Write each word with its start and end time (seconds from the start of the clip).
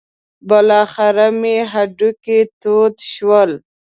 بالاخره 0.47 1.27
مې 1.39 1.55
هډوکي 1.71 2.39
تود 2.61 2.95
شول. 3.13 3.51